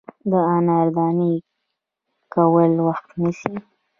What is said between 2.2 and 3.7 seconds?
کول وخت نیسي.